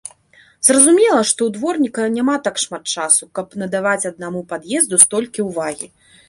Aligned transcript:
Зразумела, 0.67 1.19
што 1.31 1.41
ў 1.43 1.49
дворніка 1.57 2.05
няма 2.15 2.35
так 2.47 2.55
шмат 2.63 2.83
часу, 3.03 3.29
каб 3.41 3.53
надаваць 3.65 4.07
аднаму 4.13 4.41
пад'езду 4.55 5.01
столькі 5.05 5.47
ўвагі. 5.51 5.93